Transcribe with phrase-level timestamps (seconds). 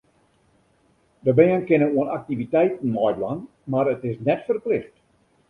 [1.27, 3.45] De bern kinne oan aktiviteiten meidwaan,
[3.77, 4.93] mar it is net ferplicht.